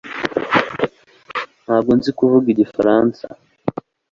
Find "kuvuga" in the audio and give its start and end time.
2.17-2.47